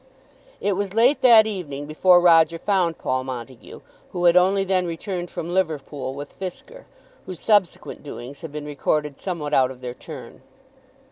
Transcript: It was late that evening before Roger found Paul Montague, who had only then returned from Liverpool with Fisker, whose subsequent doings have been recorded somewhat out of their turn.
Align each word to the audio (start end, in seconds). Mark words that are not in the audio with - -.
It 0.59 0.71
was 0.71 0.95
late 0.95 1.21
that 1.21 1.45
evening 1.45 1.85
before 1.85 2.19
Roger 2.19 2.57
found 2.57 2.97
Paul 2.97 3.23
Montague, 3.23 3.81
who 4.13 4.25
had 4.25 4.35
only 4.35 4.63
then 4.63 4.87
returned 4.87 5.29
from 5.29 5.53
Liverpool 5.53 6.15
with 6.15 6.39
Fisker, 6.39 6.85
whose 7.27 7.39
subsequent 7.39 8.01
doings 8.01 8.41
have 8.41 8.51
been 8.51 8.65
recorded 8.65 9.19
somewhat 9.19 9.53
out 9.53 9.69
of 9.69 9.81
their 9.81 9.93
turn. 9.93 10.41